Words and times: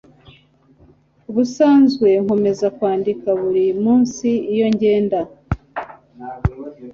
Ubusanzwe 1.29 2.07
nkomeza 2.23 2.67
kwandika 2.77 3.27
buri 3.41 3.65
munsi 3.83 4.27
iyo 4.53 4.67
ngenda 4.73 5.19